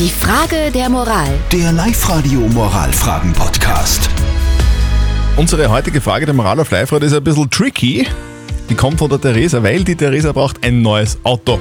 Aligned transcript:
Die 0.00 0.08
Frage 0.08 0.70
der 0.72 0.88
Moral. 0.88 1.28
Der 1.52 1.72
Live-Radio 1.72 2.40
Moralfragen-Podcast. 2.40 4.08
Unsere 5.36 5.68
heutige 5.68 6.00
Frage 6.00 6.24
der 6.24 6.34
Moral 6.34 6.58
auf 6.58 6.70
Live-Radio 6.70 7.06
ist 7.06 7.12
ein 7.12 7.22
bisschen 7.22 7.50
tricky. 7.50 8.06
Die 8.70 8.74
kommt 8.74 8.98
von 8.98 9.10
der 9.10 9.20
Theresa, 9.20 9.62
weil 9.62 9.84
die 9.84 9.94
Theresa 9.94 10.32
braucht 10.32 10.64
ein 10.64 10.80
neues 10.80 11.18
Auto. 11.22 11.60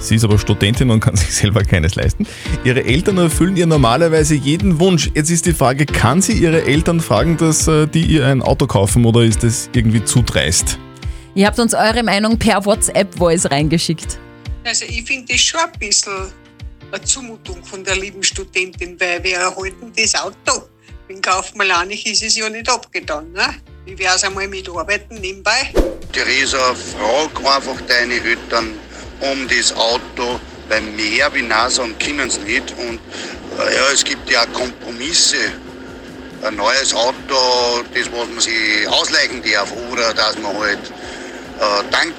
Sie 0.00 0.16
ist 0.16 0.24
aber 0.24 0.36
Studentin 0.36 0.90
und 0.90 0.98
kann 0.98 1.14
sich 1.16 1.32
selber 1.32 1.62
keines 1.62 1.94
leisten. 1.94 2.26
Ihre 2.64 2.82
Eltern 2.82 3.18
erfüllen 3.18 3.56
ihr 3.56 3.66
normalerweise 3.66 4.34
jeden 4.34 4.80
Wunsch. 4.80 5.12
Jetzt 5.14 5.30
ist 5.30 5.46
die 5.46 5.52
Frage, 5.52 5.86
kann 5.86 6.22
sie 6.22 6.32
ihre 6.32 6.64
Eltern 6.64 6.98
fragen, 6.98 7.36
dass 7.36 7.68
äh, 7.68 7.86
die 7.86 8.04
ihr 8.04 8.26
ein 8.26 8.42
Auto 8.42 8.66
kaufen 8.66 9.04
oder 9.04 9.22
ist 9.22 9.44
das 9.44 9.70
irgendwie 9.72 10.04
zu 10.04 10.22
dreist? 10.22 10.80
Ihr 11.36 11.46
habt 11.46 11.60
uns 11.60 11.72
eure 11.72 12.02
Meinung 12.02 12.36
per 12.36 12.64
WhatsApp-Voice 12.64 13.48
reingeschickt. 13.48 14.18
Also 14.64 14.86
ich 14.88 15.04
finde 15.04 15.32
das 15.32 15.40
schon 15.40 15.60
ein 15.60 15.78
bisschen 15.78 16.32
eine 16.92 17.02
Zumutung 17.02 17.64
von 17.64 17.84
der 17.84 17.96
lieben 17.96 18.22
Studentin, 18.22 18.98
weil 19.00 19.22
wir 19.22 19.36
erhalten 19.36 19.92
das 19.96 20.14
Auto. 20.14 20.68
Wenn 21.08 21.20
kauft 21.20 21.54
auch 21.58 21.84
nicht, 21.84 22.06
ist 22.06 22.22
es 22.22 22.36
ja 22.36 22.48
nicht 22.48 22.68
abgetan. 22.68 23.30
Ne? 23.32 23.54
Wie 23.84 23.98
wäre 23.98 24.14
es 24.14 24.24
einmal 24.24 24.48
mit 24.48 24.68
Arbeiten 24.68 25.16
nebenbei? 25.16 25.72
Theresa, 26.12 26.74
frag 26.74 27.38
einfach 27.38 27.80
deine 27.86 28.14
Eltern 28.14 28.78
um 29.20 29.48
das 29.48 29.72
Auto, 29.74 30.40
weil 30.68 30.80
mehr 30.80 31.32
wie 31.34 31.46
sagen 31.68 31.94
können 31.98 32.30
sie 32.30 32.40
nicht. 32.40 32.74
Und 32.78 33.00
äh, 33.58 33.74
ja, 33.74 33.90
es 33.92 34.04
gibt 34.04 34.30
ja 34.30 34.46
Kompromisse. 34.46 35.52
Ein 36.42 36.56
neues 36.56 36.94
Auto, 36.94 37.82
das 37.94 38.12
was 38.12 38.28
man 38.28 38.40
sich 38.40 38.86
ausleihen 38.88 39.42
darf, 39.42 39.72
oder 39.90 40.12
dass 40.12 40.38
man 40.38 40.56
halt 40.58 40.78
äh, 41.58 41.90
Dank 41.90 42.14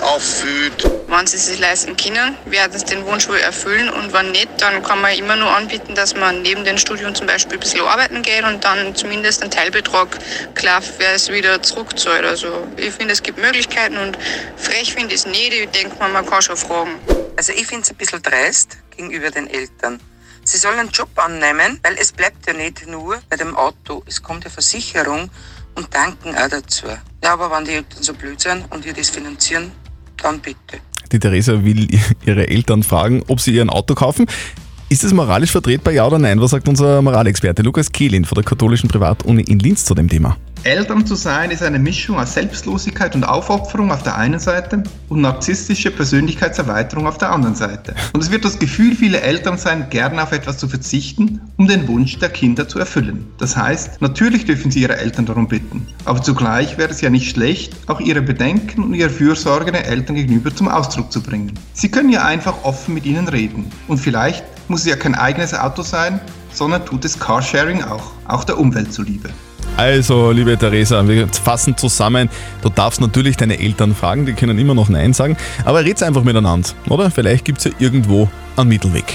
auffüllt. 0.00 0.90
Wenn 1.08 1.26
sie 1.26 1.38
sich 1.38 1.58
leisten 1.58 1.96
können, 1.96 2.36
werden 2.46 2.78
sie 2.78 2.84
den 2.84 3.04
Wunsch 3.06 3.28
wohl 3.28 3.38
erfüllen 3.38 3.88
und 3.88 4.12
wenn 4.12 4.32
nicht, 4.32 4.48
dann 4.58 4.82
kann 4.82 5.00
man 5.00 5.14
immer 5.14 5.36
nur 5.36 5.50
anbieten, 5.50 5.94
dass 5.94 6.14
man 6.14 6.42
neben 6.42 6.64
dem 6.64 6.78
Studium 6.78 7.14
zum 7.14 7.26
Beispiel 7.26 7.54
ein 7.56 7.60
bisschen 7.60 7.80
arbeiten 7.80 8.22
geht 8.22 8.44
und 8.44 8.64
dann 8.64 8.94
zumindest 8.94 9.42
einen 9.42 9.50
Teilbetrag 9.50 10.08
klar 10.54 10.82
wer 10.98 11.14
es 11.14 11.30
wieder 11.30 11.62
zurückzahlt. 11.62 12.24
Also 12.24 12.66
ich 12.76 12.92
finde, 12.92 13.12
es 13.12 13.22
gibt 13.22 13.38
Möglichkeiten 13.38 13.96
und 13.96 14.18
frech 14.56 14.94
finde 14.94 15.14
ich 15.14 15.20
es 15.20 15.26
nicht. 15.26 15.52
Ich 15.52 15.68
denke 15.70 15.96
mal, 15.98 16.10
man 16.10 16.26
kann 16.26 16.42
schon 16.42 16.56
fragen. 16.56 16.98
Also 17.36 17.52
ich 17.52 17.66
finde 17.66 17.82
es 17.82 17.90
ein 17.90 17.96
bisschen 17.96 18.22
dreist 18.22 18.78
gegenüber 18.96 19.30
den 19.30 19.48
Eltern. 19.48 20.00
Sie 20.44 20.58
sollen 20.58 20.78
einen 20.78 20.90
Job 20.90 21.08
annehmen, 21.16 21.80
weil 21.82 21.96
es 21.98 22.12
bleibt 22.12 22.46
ja 22.46 22.52
nicht 22.52 22.86
nur 22.86 23.20
bei 23.28 23.36
dem 23.36 23.56
Auto. 23.56 24.02
Es 24.06 24.22
kommt 24.22 24.44
ja 24.44 24.50
Versicherung 24.50 25.30
und 25.74 25.94
Danken 25.94 26.36
auch 26.36 26.48
dazu. 26.48 26.86
Ja, 27.22 27.32
aber 27.32 27.50
wenn 27.50 27.64
die 27.64 27.72
Eltern 27.72 28.02
so 28.02 28.14
blöd 28.14 28.40
sind 28.40 28.64
und 28.70 28.84
wir 28.84 28.92
das 28.92 29.10
finanzieren, 29.10 29.72
dann 30.22 30.40
bitte. 30.40 30.80
Die 31.12 31.18
Theresa 31.18 31.64
will 31.64 31.88
ihre 32.26 32.48
Eltern 32.48 32.82
fragen, 32.82 33.22
ob 33.28 33.40
sie 33.40 33.52
ihr 33.52 33.62
ein 33.62 33.70
Auto 33.70 33.94
kaufen. 33.94 34.26
Ist 34.88 35.02
das 35.02 35.12
moralisch 35.12 35.50
vertretbar, 35.50 35.92
ja 35.92 36.06
oder 36.06 36.18
nein? 36.18 36.40
Was 36.40 36.52
sagt 36.52 36.68
unser 36.68 37.02
Moralexperte 37.02 37.62
Lukas 37.62 37.90
Kehlin 37.90 38.24
von 38.24 38.36
der 38.36 38.44
katholischen 38.44 38.88
Privatuni 38.88 39.42
in 39.42 39.58
Linz 39.58 39.84
zu 39.84 39.94
dem 39.94 40.08
Thema? 40.08 40.36
Eltern 40.62 41.06
zu 41.06 41.14
sein 41.14 41.50
ist 41.50 41.62
eine 41.62 41.78
Mischung 41.78 42.18
aus 42.18 42.34
Selbstlosigkeit 42.34 43.14
und 43.14 43.24
Aufopferung 43.24 43.92
auf 43.92 44.02
der 44.02 44.16
einen 44.16 44.38
Seite 44.38 44.82
und 45.08 45.20
narzisstische 45.20 45.90
Persönlichkeitserweiterung 45.90 47.06
auf 47.06 47.18
der 47.18 47.30
anderen 47.30 47.54
Seite. 47.54 47.94
Und 48.12 48.22
es 48.22 48.30
wird 48.30 48.44
das 48.44 48.58
Gefühl 48.58 48.94
vieler 48.94 49.22
Eltern 49.22 49.58
sein, 49.58 49.90
gerne 49.90 50.22
auf 50.22 50.32
etwas 50.32 50.58
zu 50.58 50.68
verzichten, 50.68 51.40
um 51.58 51.66
den 51.66 51.88
Wunsch 51.88 52.18
der 52.18 52.28
Kinder 52.28 52.68
zu 52.68 52.78
erfüllen. 52.78 53.26
Das 53.38 53.56
heißt, 53.56 54.00
natürlich 54.00 54.44
dürfen 54.44 54.70
sie 54.70 54.82
ihre 54.82 54.96
Eltern 54.96 55.26
darum 55.26 55.48
bitten, 55.48 55.86
aber 56.04 56.22
zugleich 56.22 56.78
wäre 56.78 56.90
es 56.90 57.00
ja 57.00 57.10
nicht 57.10 57.30
schlecht, 57.30 57.74
auch 57.86 58.00
ihre 58.00 58.22
Bedenken 58.22 58.84
und 58.84 58.94
ihre 58.94 59.10
Fürsorge 59.10 59.72
den 59.72 59.84
Eltern 59.84 60.16
gegenüber 60.16 60.54
zum 60.54 60.68
Ausdruck 60.68 61.10
zu 61.10 61.22
bringen. 61.22 61.52
Sie 61.72 61.90
können 61.90 62.10
ja 62.10 62.24
einfach 62.24 62.64
offen 62.64 62.94
mit 62.94 63.06
ihnen 63.06 63.28
reden 63.28 63.70
und 63.88 63.98
vielleicht 63.98 64.44
muss 64.68 64.80
es 64.80 64.86
ja 64.86 64.96
kein 64.96 65.14
eigenes 65.14 65.54
Auto 65.54 65.82
sein, 65.82 66.20
sondern 66.52 66.84
tut 66.84 67.04
es 67.04 67.18
Carsharing 67.18 67.82
auch, 67.82 68.12
auch 68.26 68.44
der 68.44 68.58
Umwelt 68.58 68.92
zuliebe. 68.92 69.30
Also, 69.76 70.30
liebe 70.30 70.56
Theresa, 70.56 71.06
wir 71.06 71.28
fassen 71.28 71.76
zusammen. 71.76 72.30
Du 72.62 72.70
darfst 72.70 73.00
natürlich 73.00 73.36
deine 73.36 73.58
Eltern 73.58 73.94
fragen, 73.94 74.24
die 74.24 74.32
können 74.32 74.58
immer 74.58 74.74
noch 74.74 74.88
Nein 74.88 75.12
sagen, 75.12 75.36
aber 75.64 75.84
red's 75.84 76.02
einfach 76.02 76.24
miteinander, 76.24 76.70
oder? 76.88 77.10
Vielleicht 77.10 77.44
gibt's 77.44 77.64
ja 77.64 77.72
irgendwo 77.78 78.28
einen 78.56 78.68
Mittelweg. 78.70 79.14